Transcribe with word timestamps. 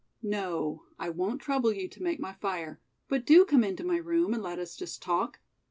"No, 0.23 0.85
I 0.97 1.09
won't 1.11 1.41
trouble 1.43 1.71
you 1.71 1.87
to 1.89 2.01
make 2.01 2.19
my 2.19 2.33
fire, 2.33 2.81
but 3.07 3.23
do 3.23 3.45
come 3.45 3.63
into 3.63 3.83
my 3.83 3.97
room 3.97 4.33
and 4.33 4.41
let 4.41 4.57
us 4.57 4.75
just 4.75 4.99
talk. 4.99 5.37